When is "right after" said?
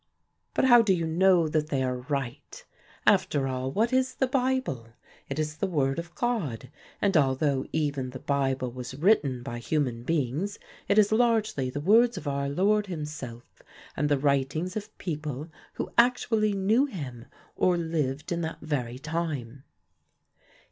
1.97-3.47